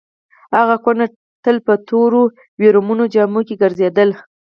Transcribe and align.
هغه 0.57 0.75
کونډه 0.83 1.07
تل 1.43 1.57
په 1.67 1.73
تورو 1.87 2.21
ویرمنو 2.59 3.05
جامو 3.13 3.41
کې 3.47 3.55
ګرځېدله. 3.61 4.17